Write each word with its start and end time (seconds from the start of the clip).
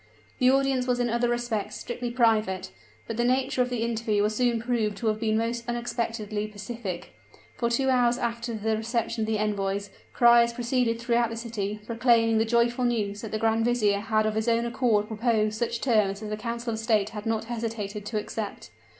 The 0.39 0.49
audience 0.49 0.87
was 0.87 0.99
in 0.99 1.11
other 1.11 1.29
respects 1.29 1.75
strictly 1.75 2.09
private; 2.09 2.71
but 3.05 3.17
the 3.17 3.23
nature 3.23 3.61
of 3.61 3.69
the 3.69 3.83
interview 3.83 4.23
was 4.23 4.35
soon 4.35 4.59
proved 4.59 4.97
to 4.97 5.05
have 5.09 5.19
been 5.19 5.37
most 5.37 5.63
unexpectedly 5.69 6.47
pacific; 6.47 7.13
for 7.55 7.69
two 7.69 7.87
hours 7.91 8.17
after 8.17 8.55
the 8.55 8.75
reception 8.75 9.21
of 9.21 9.27
the 9.27 9.37
envoys, 9.37 9.91
criers 10.11 10.53
proceeded 10.53 10.99
throughout 10.99 11.29
the 11.29 11.37
city, 11.37 11.81
proclaiming 11.85 12.39
the 12.39 12.45
joyful 12.45 12.83
news 12.83 13.21
that 13.21 13.29
the 13.29 13.37
grand 13.37 13.63
vizier 13.63 13.99
had 13.99 14.25
of 14.25 14.33
his 14.33 14.47
own 14.47 14.65
accord 14.65 15.07
proposed 15.07 15.59
such 15.59 15.81
terms 15.81 16.23
as 16.23 16.31
the 16.31 16.35
council 16.35 16.73
of 16.73 16.79
state 16.79 17.09
had 17.09 17.27
not 17.27 17.43
hesitated 17.45 18.03
to 18.07 18.17
accept. 18.17 18.71